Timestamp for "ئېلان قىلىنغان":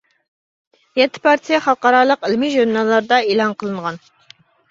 3.27-4.01